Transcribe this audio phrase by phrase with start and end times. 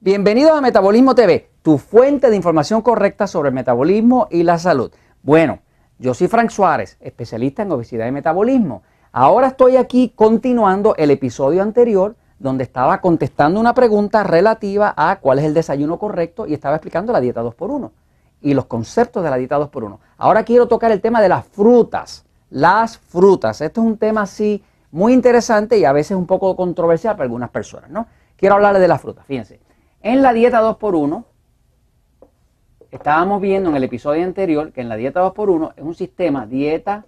[0.00, 4.92] Bienvenidos a Metabolismo TV, tu fuente de información correcta sobre el metabolismo y la salud.
[5.24, 5.58] Bueno,
[5.98, 8.84] yo soy Frank Suárez, especialista en obesidad y metabolismo.
[9.10, 15.40] Ahora estoy aquí continuando el episodio anterior donde estaba contestando una pregunta relativa a cuál
[15.40, 17.90] es el desayuno correcto y estaba explicando la dieta 2x1
[18.42, 19.98] y los conceptos de la dieta 2x1.
[20.16, 22.24] Ahora quiero tocar el tema de las frutas.
[22.50, 23.60] Las frutas.
[23.62, 27.50] Esto es un tema así muy interesante y a veces un poco controversial para algunas
[27.50, 28.06] personas, ¿no?
[28.36, 29.26] Quiero hablarles de las frutas.
[29.26, 29.58] Fíjense,
[30.02, 31.24] en la dieta 2x1
[32.90, 37.04] estábamos viendo en el episodio anterior que en la dieta 2x1 es un sistema dieta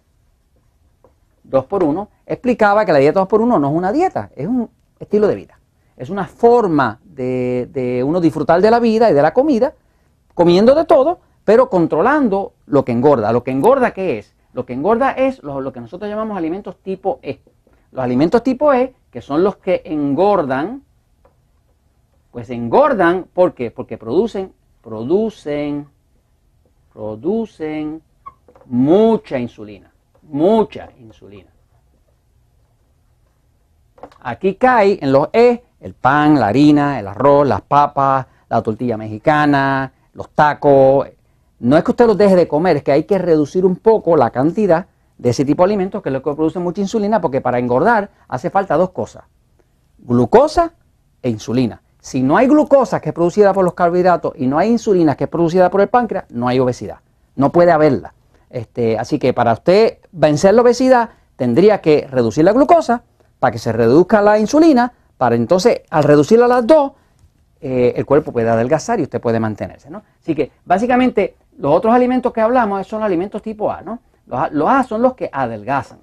[1.49, 2.09] 2x1.
[2.27, 5.59] Explicaba que la dieta 2x1 no es una dieta, es un estilo de vida.
[5.97, 9.75] Es una forma de, de uno disfrutar de la vida y de la comida,
[10.35, 13.33] comiendo de todo, pero controlando lo que engorda.
[13.33, 14.35] Lo que engorda, ¿qué es?
[14.53, 17.41] Lo que engorda es lo, que nosotros llamamos alimentos tipo E.
[17.93, 20.83] Los alimentos tipo E, que son los que engordan,
[22.31, 23.71] pues engordan, ¿por qué?
[23.71, 25.89] Porque producen, producen,
[26.93, 28.03] producen
[28.67, 31.51] mucha insulina, mucha insulina.
[34.21, 38.97] Aquí cae en los E el pan, la harina, el arroz, las papas, la tortilla
[38.97, 41.09] mexicana, los tacos.
[41.59, 44.17] No es que usted los deje de comer, es que hay que reducir un poco
[44.17, 44.87] la cantidad
[45.19, 48.11] de ese tipo de alimentos, que es lo que produce mucha insulina, porque para engordar
[48.29, 49.25] hace falta dos cosas,
[49.99, 50.73] glucosa
[51.23, 51.83] e insulina.
[52.01, 55.25] Si no hay glucosa que es producida por los carbohidratos y no hay insulina que
[55.25, 56.99] es producida por el páncreas, no hay obesidad.
[57.37, 58.15] No puede haberla.
[58.49, 63.03] Este, así que para usted vencer la obesidad, tendría que reducir la glucosa
[63.39, 66.93] para que se reduzca la insulina, para entonces al reducirla a las dos,
[67.61, 69.91] eh, el cuerpo puede adelgazar y usted puede mantenerse.
[69.91, 70.03] ¿no?
[70.21, 73.83] Así que básicamente los otros alimentos que hablamos son alimentos tipo A.
[73.83, 74.01] ¿no?
[74.27, 75.99] Los, A, son los que adelgazan.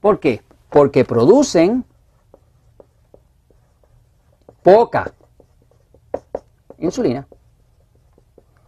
[0.00, 0.42] ¿Por qué?
[0.68, 1.84] Porque producen
[4.66, 5.12] poca
[6.78, 7.24] insulina.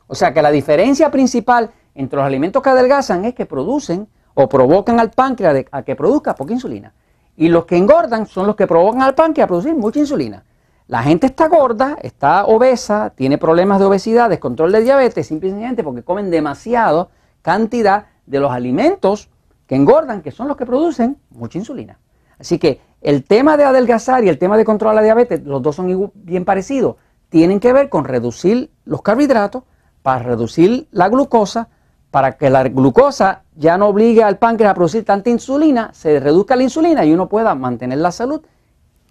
[0.06, 4.48] O sea que la diferencia principal entre los alimentos que adelgazan es que producen o
[4.48, 6.94] provocan al páncreas a que produzca poca insulina.
[7.37, 10.44] Y los que engordan son los que provocan al páncreas a producir mucha insulina.
[10.87, 16.04] La gente está gorda, está obesa, tiene problemas de obesidad, descontrol de diabetes, simplemente porque
[16.04, 17.10] comen demasiado
[17.42, 19.31] cantidad de los alimentos
[19.66, 21.98] que engordan, que son los que producen mucha insulina.
[22.38, 25.76] Así que el tema de adelgazar y el tema de controlar la diabetes, los dos
[25.76, 26.97] son bien parecidos.
[27.28, 29.64] Tienen que ver con reducir los carbohidratos
[30.03, 31.69] para reducir la glucosa,
[32.10, 36.56] para que la glucosa ya no obligue al páncreas a producir tanta insulina, se reduzca
[36.56, 38.41] la insulina y uno pueda mantener la salud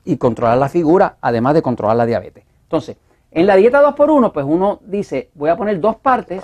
[0.03, 2.43] y controlar la figura, además de controlar la diabetes.
[2.63, 2.97] Entonces,
[3.31, 6.43] en la dieta 2x1, pues uno dice, voy a poner dos partes,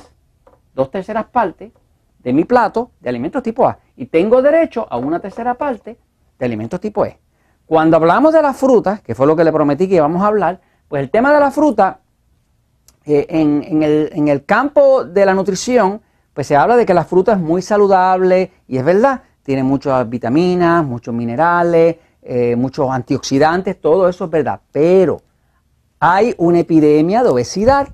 [0.76, 1.72] dos terceras partes
[2.20, 5.98] de mi plato de alimentos tipo A y tengo derecho a una tercera parte
[6.38, 7.20] de alimentos tipo E.
[7.74, 10.62] Cuando hablamos de las frutas, que fue lo que le prometí que íbamos a hablar,
[10.88, 12.02] pues el tema de la fruta,
[13.04, 16.00] eh, en, el, campo de la nutrición,
[16.36, 20.08] pues se habla de que la fruta es muy saludable y es verdad, tiene muchas
[20.08, 25.24] vitaminas, muchos minerales, eh, muchos antioxidantes, todo eso es verdad, pero
[26.00, 27.88] hay una epidemia de obesidad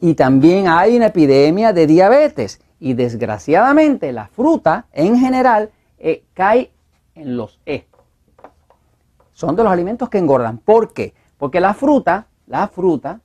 [0.00, 5.70] y también hay una epidemia de diabetes y desgraciadamente la fruta en general
[6.00, 6.72] eh, cae
[7.14, 7.86] en los E.
[9.40, 10.58] Son de los alimentos que engordan.
[10.58, 11.14] ¿Por qué?
[11.38, 13.20] Porque la fruta, la fruta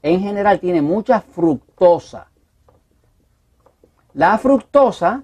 [0.00, 2.28] en general tiene mucha fructosa.
[4.14, 5.22] La fructosa,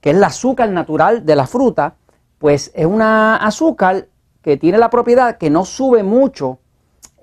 [0.00, 1.96] que es el azúcar natural de la fruta,
[2.38, 4.06] pues es una azúcar
[4.42, 6.60] que tiene la propiedad que no sube mucho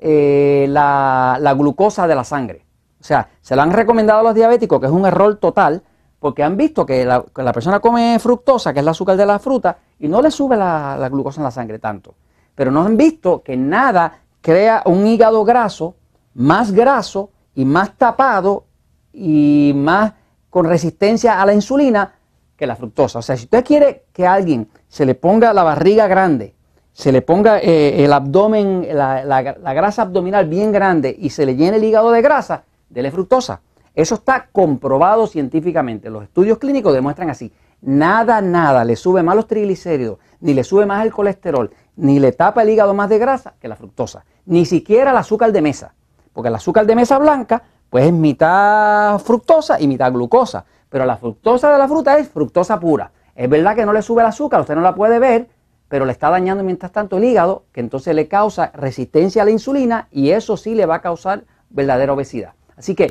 [0.02, 2.66] eh, la, glucosa de la sangre.
[3.00, 5.84] O sea, se lo han recomendado a los diabéticos, que es un error total,
[6.20, 9.78] porque han visto que la, persona come fructosa, que es el azúcar de la fruta,
[10.00, 12.16] y no le sube la, la, glucosa en la sangre tanto.
[12.56, 15.96] Pero no han visto que nada crea un hígado graso,
[16.34, 18.66] más graso y más tapado
[19.14, 20.14] y más
[20.50, 22.14] con resistencia a la insulina
[22.60, 23.20] que la fructosa.
[23.20, 26.54] O sea, si usted quiere que alguien se le ponga la barriga grande,
[26.92, 31.78] se le ponga eh, el abdomen, la, grasa abdominal bien grande y se le llene
[31.78, 33.62] el hígado de grasa, dele fructosa.
[34.00, 36.10] Eso está comprobado científicamente.
[36.10, 37.52] Los estudios clínicos demuestran así.
[37.82, 42.32] Nada, nada le sube más los triglicéridos, ni le sube más el colesterol, ni le
[42.32, 44.24] tapa el hígado más de grasa que la fructosa.
[44.46, 45.96] Ni siquiera el azúcar de mesa.
[46.32, 50.64] Porque el azúcar de mesa blanca, pues es mitad fructosa y mitad glucosa.
[50.88, 53.12] Pero la fructosa de la fruta es fructosa pura.
[53.36, 55.50] Es verdad que no le sube el azúcar, usted no la puede ver,
[55.90, 59.52] pero le está dañando mientras tanto el hígado, que entonces le causa resistencia a la
[59.52, 62.54] insulina y eso sí le va a causar verdadera obesidad.
[62.78, 63.10] Así que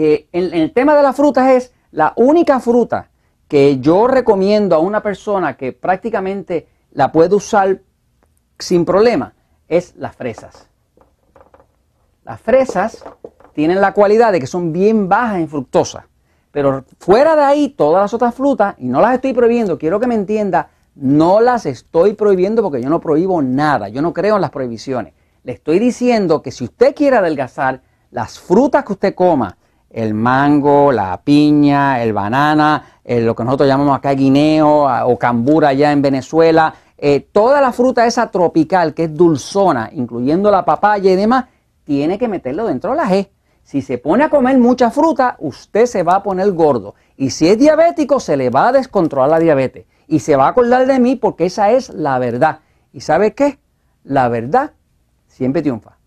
[0.00, 3.10] eh, en, el tema de las frutas es la única fruta
[3.48, 7.80] que yo recomiendo a una persona que prácticamente la puede usar
[8.60, 9.34] sin problema
[9.66, 10.68] es las fresas.
[12.24, 13.04] Las fresas
[13.54, 16.06] tienen la cualidad de que son bien bajas en fructosa.
[16.52, 20.06] Pero fuera de ahí, todas las otras frutas, y no las estoy prohibiendo, quiero que
[20.06, 24.42] me entienda, no las estoy prohibiendo porque yo no prohíbo nada, yo no creo en
[24.42, 25.12] las prohibiciones.
[25.42, 29.58] Le estoy diciendo que si usted quiere adelgazar, las frutas que usted coma,
[29.90, 35.92] el mango, la piña, el banana, lo que nosotros llamamos acá guineo o cambura allá
[35.92, 41.16] en Venezuela, eh, toda la fruta esa tropical que es dulzona, incluyendo la papaya y
[41.16, 41.46] demás,
[41.84, 43.30] tiene que meterlo dentro de la G.
[43.62, 46.94] Si se pone a comer mucha fruta, usted se va a poner gordo.
[47.16, 49.86] Y si es diabético, se le va a descontrolar la diabetes.
[50.06, 52.60] Y se va a acordar de mí porque esa es la verdad.
[52.92, 53.58] ¿Y sabe qué?
[54.04, 54.72] La verdad
[55.26, 55.97] siempre triunfa.